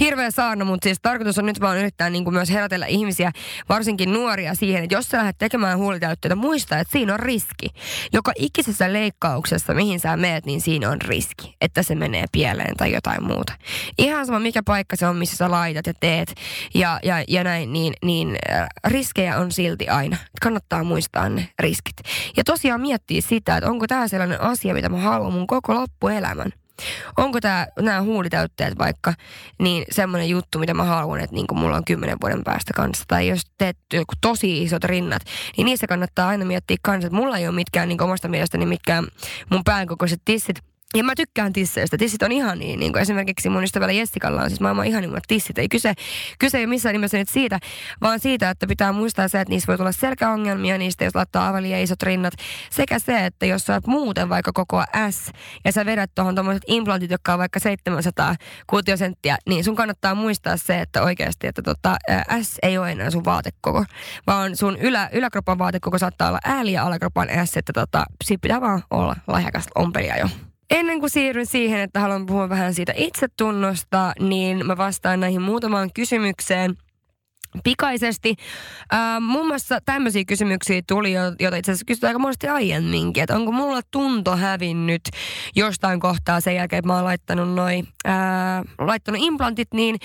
[0.00, 3.32] hirveä saarna, mutta siis tarkoitus on nyt vaan yrittää niin kuin myös herätellä ihmisiä,
[3.68, 7.68] varsinkin nuoria siihen, että jos sä lähdet tekemään huulitäyttöitä, muista, että siinä on riski.
[8.12, 12.92] Joka ikisessä leikkauksessa, mihin sä meet, niin siinä on riski, että se menee pieleen tai
[12.92, 13.52] jotain muuta.
[13.98, 16.34] Ihan sama, mikä paikka se on, missä sä laitat ja teet
[16.74, 20.16] ja, ja, ja näin, niin, niin äh, riskejä on silti aina.
[20.42, 21.96] Kannattaa muistaa ne riskit.
[22.36, 26.52] Ja tosiaan miettiä sitä, että onko tämä sellainen asia, mitä mä haluan mun koko loppuelämän.
[27.16, 29.14] Onko tämä, nämä huulitäytteet vaikka
[29.58, 33.04] niin semmoinen juttu, mitä mä haluan, että niin mulla on kymmenen vuoden päästä kanssa.
[33.08, 35.22] Tai jos teet joku tosi isot rinnat,
[35.56, 39.06] niin niissä kannattaa aina miettiä kanssa, että mulla ei ole mitkään niin omasta mielestäni mitkään
[39.50, 41.98] mun pään kokoiset tissit ja mä tykkään tisseistä.
[41.98, 45.58] Tissit on ihan niin, niin kuin esimerkiksi mun ystävälläJessikalla on siis maailman ihanimmat tissit.
[45.58, 45.94] Ei kyse,
[46.38, 47.58] kyse ei missään nimessä nyt siitä,
[48.00, 51.62] vaan siitä, että pitää muistaa se, että niissä voi tulla selkäongelmia, niistä jos laittaa aivan
[51.62, 52.34] liian isot rinnat.
[52.70, 55.32] Sekä se, että jos sä oot muuten vaikka koko S
[55.64, 60.56] ja sä vedät tuohon tuommoiset implantit, jotka on vaikka 700 kuutiosenttiä, niin sun kannattaa muistaa
[60.56, 61.96] se, että oikeasti, että tota,
[62.42, 63.84] S ei ole enää sun vaatekoko,
[64.26, 68.60] vaan sun ylä, yläkropan vaatekoko saattaa olla ääli ja alakropan S, että tota, sit pitää
[68.60, 70.28] vaan olla lahjakas ompelia jo.
[70.70, 75.90] Ennen kuin siirryn siihen, että haluan puhua vähän siitä itsetunnosta, niin mä vastaan näihin muutamaan
[75.94, 76.74] kysymykseen–
[77.64, 78.34] pikaisesti.
[78.94, 83.52] Äh, muun muassa tämmöisiä kysymyksiä tuli, joita itse asiassa kysytään aika monesti aiemminkin, että onko
[83.52, 85.02] mulla tunto hävinnyt
[85.56, 88.14] jostain kohtaa sen jälkeen, että mä oon laittanut, noi, äh,
[88.78, 89.96] laittanut implantit, niin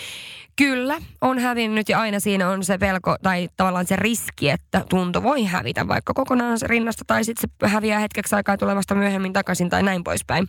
[0.56, 5.24] kyllä on hävinnyt ja aina siinä on se pelko tai tavallaan se riski, että tunto
[5.24, 9.84] voi hävitä vaikka kokonaan rinnasta tai sitten se häviää hetkeksi aikaa tulevasta myöhemmin takaisin tai
[9.84, 10.48] näin poispäin.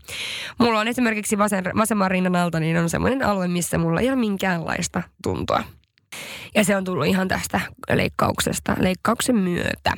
[0.58, 4.16] Mulla on esimerkiksi vasen, vasemman rinnan alta, niin on semmoinen alue, missä mulla ei ole
[4.16, 5.64] minkäänlaista tuntoa.
[6.54, 7.60] Ja se on tullut ihan tästä
[7.92, 9.92] leikkauksesta, leikkauksen myötä.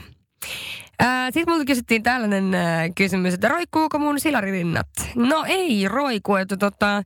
[1.31, 2.52] Sitten multa kysyttiin tällainen
[2.94, 4.88] kysymys, että roikkuuko mun silarinnat?
[5.14, 7.02] No ei roiku, että tota,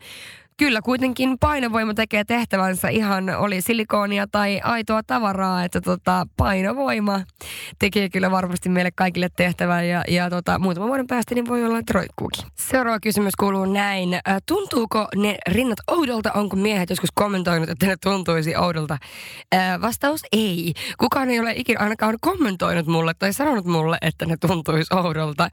[0.60, 7.20] kyllä kuitenkin painovoima tekee tehtävänsä ihan oli silikoonia tai aitoa tavaraa, että tota, painovoima
[7.78, 11.78] tekee kyllä varmasti meille kaikille tehtävän ja, ja tota, muutaman vuoden päästä niin voi olla,
[11.78, 12.44] että roikkuukin.
[12.54, 14.08] Seuraava kysymys kuuluu näin.
[14.46, 16.32] Tuntuuko ne rinnat oudolta?
[16.32, 18.98] Onko miehet joskus kommentoinut, että ne tuntuisi oudolta?
[19.80, 20.74] Vastaus ei.
[20.98, 25.48] Kukaan ei ole ikinä ainakaan kommentoinut mulle tai sanonut mulle, että ne tuntuisi oudolta.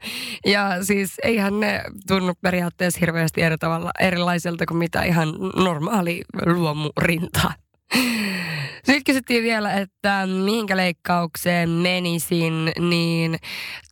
[0.46, 6.22] Ja siis eihän ne tunnu periaatteessa hirveästi eri tavalla erilaiselta kuin mitä sitä ihan normaali
[6.46, 7.52] luomurinta.
[8.84, 13.38] Sitten kysyttiin vielä, että mihinkä leikkaukseen menisin, niin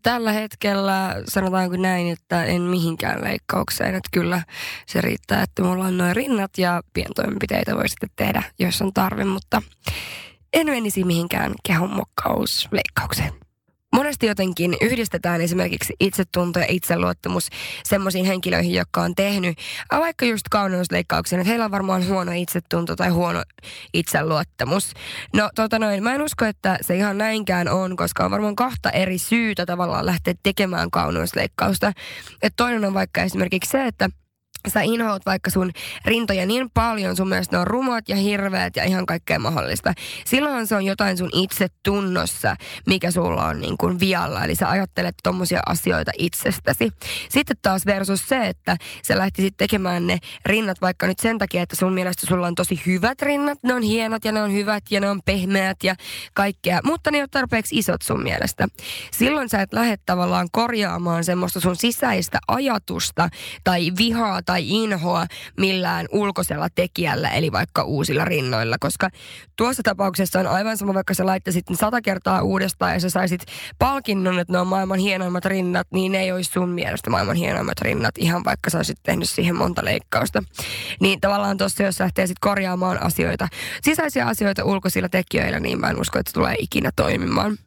[0.02, 3.94] tällä hetkellä sanotaanko näin, että en mihinkään leikkaukseen.
[3.94, 4.42] Että kyllä
[4.86, 9.24] se riittää, että mulla on noin rinnat ja pientoimenpiteitä voi sitten tehdä, jos on tarve,
[9.24, 9.62] mutta
[10.52, 13.45] en menisi mihinkään kehonmokkausleikkaukseen.
[13.94, 17.48] Monesti jotenkin yhdistetään esimerkiksi itsetunto ja itseluottamus
[17.84, 19.58] semmoisiin henkilöihin, jotka on tehnyt
[19.92, 23.42] vaikka just kauneusleikkauksen, että heillä on varmaan huono itsetunto tai huono
[23.94, 24.92] itseluottamus.
[25.34, 28.90] No tota noin, mä en usko, että se ihan näinkään on, koska on varmaan kahta
[28.90, 31.92] eri syytä tavallaan lähteä tekemään kauneusleikkausta.
[32.42, 34.10] Et toinen on vaikka esimerkiksi se, että
[34.70, 35.70] sä inhoat vaikka sun
[36.04, 39.92] rintoja niin paljon, sun mielestä ne on rumat ja hirveät ja ihan kaikkea mahdollista.
[40.24, 44.44] Silloin se on jotain sun itse tunnossa, mikä sulla on niin kuin vialla.
[44.44, 46.92] Eli sä ajattelet tommosia asioita itsestäsi.
[47.28, 51.76] Sitten taas versus se, että sä lähtisit tekemään ne rinnat vaikka nyt sen takia, että
[51.76, 53.58] sun mielestä sulla on tosi hyvät rinnat.
[53.62, 55.94] Ne on hienot ja ne on hyvät ja ne on pehmeät ja
[56.34, 56.80] kaikkea.
[56.84, 58.68] Mutta ne ole tarpeeksi isot sun mielestä.
[59.12, 63.28] Silloin sä et lähde tavallaan korjaamaan semmoista sun sisäistä ajatusta
[63.64, 69.10] tai vihaa tai tai inhoa millään ulkoisella tekijällä, eli vaikka uusilla rinnoilla, koska
[69.56, 73.46] tuossa tapauksessa on aivan sama, vaikka sä laittaisit sata kertaa uudestaan ja sä saisit
[73.78, 77.80] palkinnon, että ne on maailman hienoimmat rinnat, niin ne ei olisi sun mielestä maailman hienoimmat
[77.80, 80.42] rinnat, ihan vaikka sä olisit tehnyt siihen monta leikkausta.
[81.00, 83.48] Niin tavallaan tuossa, jos lähtee sitten korjaamaan asioita,
[83.82, 87.58] sisäisiä asioita ulkoisilla tekijöillä, niin mä en usko, että se tulee ikinä toimimaan.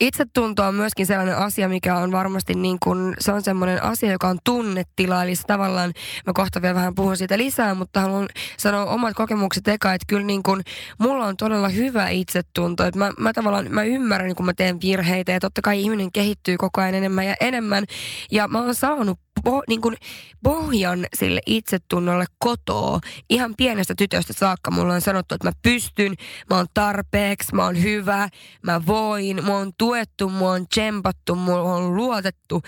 [0.00, 4.28] Itsetunto on myöskin sellainen asia, mikä on varmasti niin kuin, se on semmoinen asia, joka
[4.28, 5.24] on tunnetila.
[5.24, 5.92] Eli tavallaan,
[6.26, 10.26] mä kohta vielä vähän puhun siitä lisää, mutta haluan sanoa omat kokemukset eka, että kyllä
[10.26, 10.62] niin kuin,
[10.98, 12.84] mulla on todella hyvä itsetunto.
[12.84, 16.56] Että mä, mä tavallaan, mä ymmärrän, kun mä teen virheitä ja totta kai ihminen kehittyy
[16.56, 17.84] koko ajan enemmän ja enemmän.
[18.30, 19.96] Ja mä oon saanut po, niin kuin
[20.42, 23.00] pohjan sille itsetunnolle kotoa.
[23.30, 26.14] Ihan pienestä tytöstä saakka mulla on sanottu, että mä pystyn,
[26.50, 28.28] mä oon tarpeeksi, mä oon hyvä,
[28.62, 32.62] mä voin, mä oon tuettu, mä oon tsempattu, mulla on luotettu,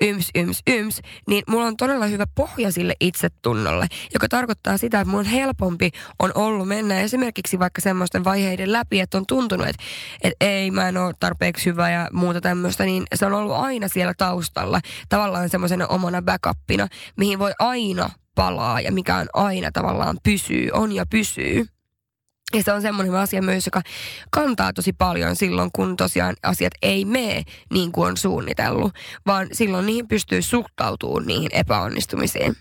[0.00, 1.00] yms, yms, yms.
[1.28, 5.90] Niin mulla on todella hyvä pohja sille itsetunnolle, joka tarkoittaa sitä, että mun on helpompi
[6.18, 9.82] on ollut mennä esimerkiksi vaikka semmoisten vaiheiden läpi, että on tuntunut, että,
[10.22, 13.88] että ei, mä en ole tarpeeksi hyvä ja muuta tämmöistä, niin se on ollut aina
[13.88, 20.18] siellä taustalla tavallaan semmoisena omana backupina, mihin voi aina palaa ja mikä on aina tavallaan
[20.22, 21.66] pysyy, on ja pysyy.
[22.54, 23.82] Ja se on semmoinen asia myös, joka
[24.30, 28.92] kantaa tosi paljon silloin, kun tosiaan asiat ei mene niin kuin on suunnitellut,
[29.26, 32.56] vaan silloin niihin pystyy suhtautumaan niihin epäonnistumisiin.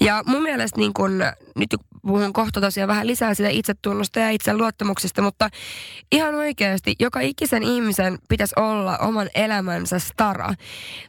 [0.00, 1.12] Ja mun mielestä niin kun,
[1.56, 1.74] nyt
[2.06, 5.48] puhun kohta tosiaan vähän lisää sitä itsetunnosta ja itseluottamuksesta, mutta
[6.12, 10.54] ihan oikeasti joka ikisen ihmisen pitäisi olla oman elämänsä stara.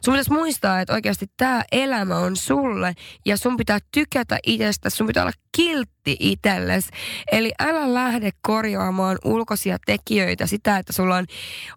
[0.04, 2.94] Sun pitäisi muistaa, että oikeasti tämä elämä on sulle
[3.26, 6.88] ja sun pitää tykätä itsestä, sun pitää olla kiltti itsellesi.
[7.32, 11.24] Eli älä lähde korjaamaan ulkoisia tekijöitä, sitä, että sulla on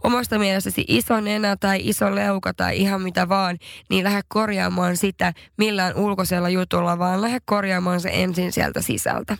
[0.03, 3.57] omasta mielestäsi iso nenä tai iso leuka tai ihan mitä vaan,
[3.89, 9.37] niin lähde korjaamaan sitä millään ulkoisella jutulla, vaan lähde korjaamaan se ensin sieltä sisältä.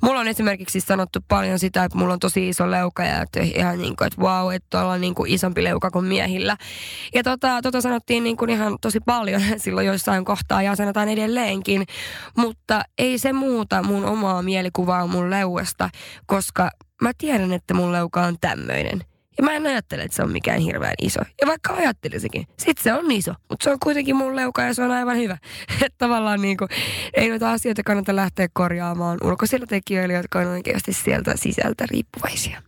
[0.00, 3.78] Mulla on esimerkiksi sanottu paljon sitä, että mulla on tosi iso leuka ja että ihan
[3.78, 6.56] niin kuin, että wow, että tuolla on niin kuin isompi leuka kuin miehillä.
[7.14, 11.86] Ja tota, tota sanottiin niin kuin ihan tosi paljon silloin joissain kohtaa ja sanotaan edelleenkin.
[12.36, 15.90] Mutta ei se muuta mun omaa mielikuvaa mun leuasta,
[16.26, 16.70] koska
[17.02, 19.15] mä tiedän, että mun leuka on tämmöinen.
[19.38, 21.20] Ja mä en ajattele, että se on mikään hirveän iso.
[21.40, 23.34] Ja vaikka ajattelisikin, sit se on iso.
[23.50, 25.38] Mutta se on kuitenkin mun leuka ja se on aivan hyvä.
[25.84, 26.68] Että tavallaan niin kuin,
[27.14, 32.65] ei noita asioita kannata lähteä korjaamaan ulkoisilla tekijöillä, jotka on oikeasti sieltä sisältä riippuvaisia.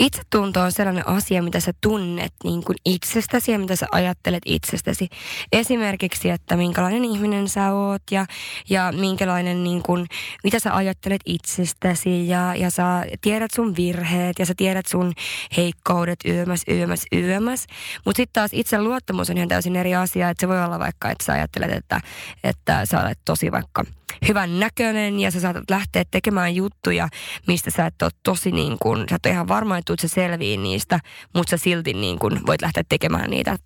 [0.00, 5.08] Itsetunto on sellainen asia, mitä sä tunnet niin kuin itsestäsi ja mitä sä ajattelet itsestäsi.
[5.52, 8.26] Esimerkiksi, että minkälainen ihminen sä oot ja,
[8.70, 10.06] ja minkälainen, niin kuin,
[10.44, 15.12] mitä sä ajattelet itsestäsi ja, ja sä tiedät sun virheet ja sä tiedät sun
[15.56, 17.66] heikkoudet yömäs, yömäs, yömäs.
[18.04, 21.10] Mutta sitten taas itse luottamus on ihan täysin eri asia, että se voi olla vaikka,
[21.10, 22.00] että sä ajattelet, että,
[22.44, 23.84] että sä olet tosi vaikka–
[24.28, 27.08] hyvän näköinen ja sä saatat lähteä tekemään juttuja,
[27.46, 30.62] mistä sä et ole tosi niin kuin, sä et ole ihan varma, että sä selviin
[30.62, 31.00] niistä,
[31.34, 33.58] mutta sä silti niin kuin voit lähteä tekemään niitä.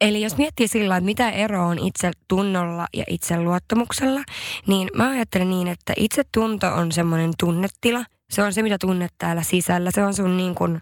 [0.00, 4.20] Eli jos miettii sillä, että mitä ero on itse tunnolla ja itseluottamuksella,
[4.66, 8.04] niin mä ajattelen niin, että itsetunto on semmoinen tunnetila.
[8.30, 9.90] Se on se, mitä tunnet täällä sisällä.
[9.94, 10.80] Se on sun, niin kuin,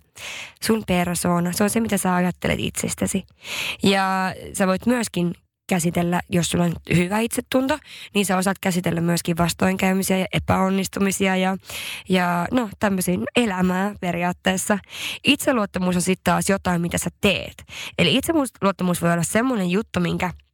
[0.62, 1.52] sun persoona.
[1.52, 3.24] Se on se, mitä sä ajattelet itsestäsi.
[3.83, 5.33] Ja sä voit myöskin
[5.68, 7.78] käsitellä, jos sulla on hyvä itsetunto,
[8.14, 11.57] niin sä osaat käsitellä myöskin vastoinkäymisiä ja epäonnistumisia ja,
[12.09, 14.78] ja no tämmöisiä elämää periaatteessa.
[15.24, 17.64] Itseluottamus on sitten taas jotain, mitä sä teet.
[17.98, 20.33] Eli itseluottamus voi olla semmoinen juttu, minkä–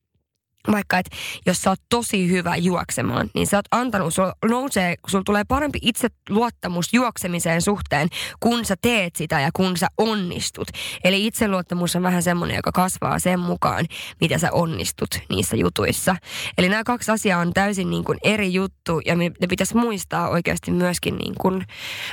[0.73, 5.25] vaikka, että jos sä oot tosi hyvä juoksemaan, niin sä oot antanut, sulla nousee, sulla
[5.25, 8.09] tulee parempi itseluottamus juoksemiseen suhteen,
[8.41, 10.69] kun sä teet sitä ja kun sä onnistut.
[11.05, 13.87] Eli itseluottamus on vähän semmoinen, joka kasvaa sen mukaan,
[14.21, 16.17] mitä sä onnistut niissä jutuissa.
[16.59, 20.71] Eli nämä kaksi asiaa on täysin niin kuin eri juttu ja ne pitäisi muistaa oikeasti
[20.71, 21.65] myöskin niin kuin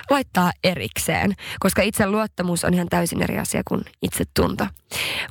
[0.10, 4.68] laittaa erikseen, koska itseluottamus on ihan täysin eri asia kuin itsetunto.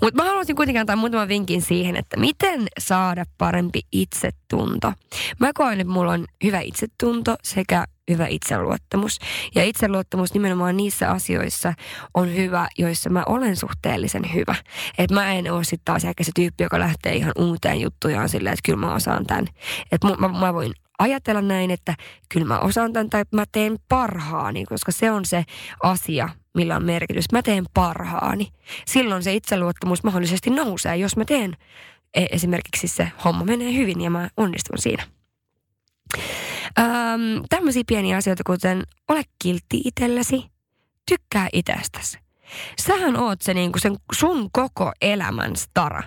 [0.03, 4.93] Mutta mä haluaisin kuitenkin antaa muutaman vinkin siihen, että miten saa saada parempi itsetunto.
[5.41, 9.19] Mä koen, että mulla on hyvä itsetunto sekä hyvä itseluottamus.
[9.55, 11.73] Ja itseluottamus nimenomaan niissä asioissa
[12.15, 14.55] on hyvä, joissa mä olen suhteellisen hyvä.
[14.99, 18.53] Että mä en ole sitten taas ehkä se tyyppi, joka lähtee ihan uuteen juttuun silleen,
[18.53, 19.47] että kyllä mä osaan tämän.
[19.93, 21.95] Että mä, mä voin ajatella näin, että
[22.29, 25.45] kyllä mä osaan tämän tai mä teen parhaani, koska se on se
[25.83, 27.33] asia, millä on merkitys.
[27.33, 28.49] Mä teen parhaani.
[28.87, 31.57] Silloin se itseluottamus mahdollisesti nousee, jos mä teen
[32.15, 35.07] esimerkiksi se homma menee hyvin ja mä onnistun siinä.
[36.79, 40.45] Öm, tämmöisiä pieniä asioita, kuten ole kiltti itsellesi,
[41.09, 42.19] tykkää itsestäsi.
[42.81, 46.03] Sähän oot se niinku sen sun koko elämän stara.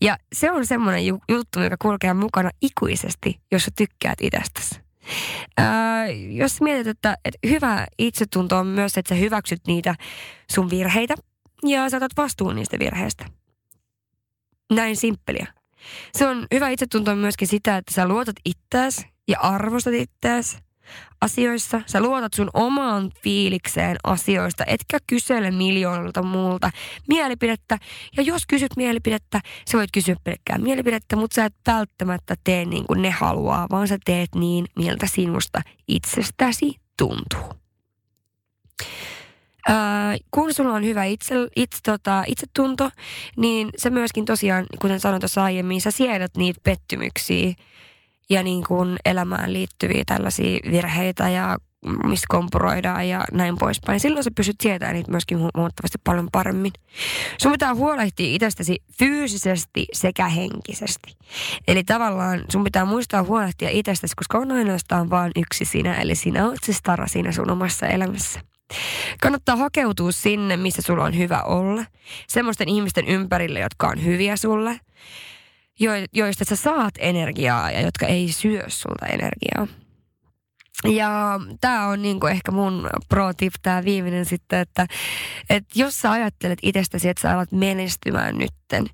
[0.00, 4.80] Ja se on semmoinen ju- juttu, joka kulkee mukana ikuisesti, jos sä tykkäät itsestäsi.
[5.56, 9.94] Ää, jos mietit, että, että hyvä itsetunto on myös, että sä hyväksyt niitä
[10.52, 11.14] sun virheitä
[11.64, 13.24] ja saatat vastuun niistä virheistä.
[14.72, 15.46] Näin simppeliä.
[16.12, 20.58] Se on hyvä itsetunto myöskin sitä, että sä luotat itseäsi ja arvostat itseäsi
[21.20, 21.80] asioissa.
[21.86, 26.70] Sä luotat sun omaan fiilikseen asioista, etkä kysele miljoonalta muulta
[27.08, 27.78] mielipidettä.
[28.16, 32.86] Ja jos kysyt mielipidettä, sä voit kysyä pelkkää mielipidettä, mutta sä et välttämättä tee niin
[32.86, 37.54] kuin ne haluaa, vaan sä teet niin, miltä sinusta itsestäsi tuntuu.
[39.68, 42.90] Ää, kun sulla on hyvä itse, itse, tota, itsetunto,
[43.36, 47.52] niin se myöskin tosiaan, kuten sanoin tuossa aiemmin, sä siedät niitä pettymyksiä
[48.30, 51.56] ja niin kuin elämään liittyviä tällaisia virheitä ja
[52.04, 54.00] mistä kompuroidaan ja näin poispäin.
[54.00, 56.72] Silloin sä pystyt sietämään niitä myöskin huomattavasti paljon paremmin.
[57.38, 61.16] Sun pitää huolehtia itsestäsi fyysisesti sekä henkisesti.
[61.68, 66.48] Eli tavallaan sun pitää muistaa huolehtia itsestäsi, koska on ainoastaan vain yksi sinä, eli sinä
[66.48, 68.40] olet se stara siinä sun omassa elämässä.
[69.20, 71.84] Kannattaa hakeutua sinne, missä sulla on hyvä olla.
[72.28, 74.80] Semmoisten ihmisten ympärille, jotka on hyviä sulle,
[76.12, 79.66] joista sä saat energiaa ja jotka ei syö sulta energiaa.
[80.84, 84.86] Ja tämä on niinku ehkä mun pro tip, tämä viimeinen sitten, että,
[85.50, 88.86] että jos sä ajattelet itsestäsi, että sä alat menestymään nytten,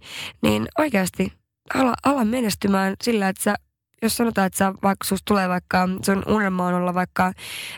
[0.43, 1.33] niin oikeasti
[1.75, 3.55] ala, ala menestymään sillä, että sä
[4.03, 7.33] jos sanotaan, että sä, vaikka susta tulee vaikka, sun unelma on olla vaikka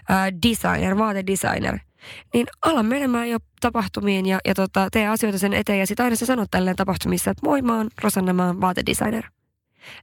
[0.09, 1.79] ää, designer, vaatedesigner,
[2.35, 5.79] niin ala menemään jo tapahtumiin ja, ja tota, tee asioita sen eteen.
[5.79, 9.25] Ja sitten aina sä sanot tälleen tapahtumissa, että moi mä oon Rosanna, mä oon vaatedesigner.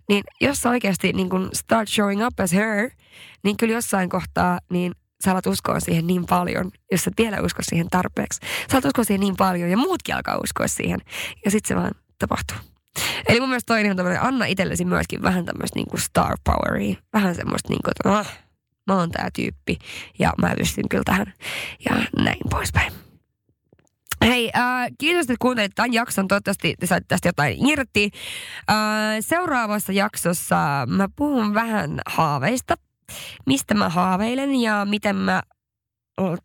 [0.09, 2.89] Niin jos sä oikeasti niin kun start showing up as her,
[3.43, 4.91] niin kyllä jossain kohtaa niin
[5.25, 8.39] sä alat uskoa siihen niin paljon, jos sä vielä usko siihen tarpeeksi.
[8.41, 10.99] Sä alat uskoa siihen niin paljon ja muutkin alkaa uskoa siihen.
[11.45, 12.70] Ja sitten se vaan tapahtuu.
[13.27, 16.95] Eli mun mielestä toinen on tämmöinen, anna itsellesi myöskin vähän tämmöistä niin kuin star poweria.
[17.13, 18.39] Vähän semmoista niin kuin, että ah,
[18.87, 19.77] mä oon tää tyyppi
[20.19, 21.33] ja mä pystyn kyllä tähän
[21.89, 22.93] ja näin poispäin.
[24.25, 26.27] Hei, äh, kiitos, että kuuntelit tämän jakson.
[26.27, 28.09] Toivottavasti te saitte tästä jotain irti.
[28.69, 28.75] Äh,
[29.19, 32.75] seuraavassa jaksossa mä puhun vähän haaveista.
[33.45, 35.41] Mistä mä haaveilen ja miten mä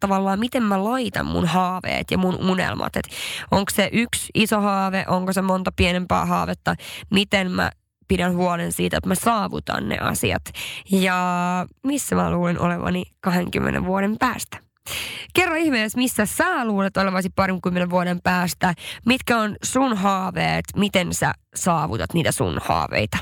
[0.01, 2.97] tavallaan, miten mä laitan mun haaveet ja mun unelmat.
[2.97, 3.09] Et
[3.51, 6.75] onko se yksi iso haave, onko se monta pienempää haavetta,
[7.11, 7.71] miten mä
[8.09, 10.43] pidän huolen siitä, että mä saavutan ne asiat.
[10.91, 14.66] Ja missä mä luulen olevani 20 vuoden päästä.
[15.35, 18.75] Kerro ihmeessä, missä sä luulet olevasi parinkymmenen vuoden päästä.
[19.07, 23.19] Mitkä on sun haaveet, miten sä saavutat niitä sun haaveita.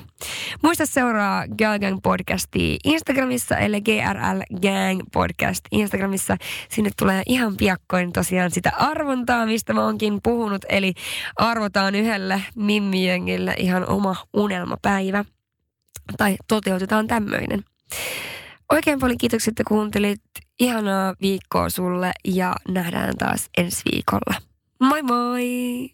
[0.62, 6.36] Muista seuraa Girl Gang podcastia Instagramissa, eli GRL Gang podcast Instagramissa.
[6.70, 10.64] Sinne tulee ihan piakkoin tosiaan sitä arvontaa, mistä mä oonkin puhunut.
[10.68, 10.94] Eli
[11.36, 15.24] arvotaan yhdelle mimmijengille ihan oma unelmapäivä.
[16.16, 17.64] Tai toteutetaan tämmöinen.
[18.72, 20.22] Oikein paljon kiitoksia, että kuuntelit.
[20.60, 24.34] Ihanaa viikkoa sulle ja nähdään taas ensi viikolla.
[24.80, 25.90] Moi moi!